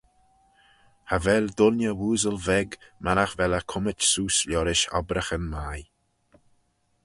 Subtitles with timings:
[1.07, 2.69] Cha vel dooinney ooasle veg
[3.03, 5.83] mannagh vel eh cummit seose liorish obbraghyn mie.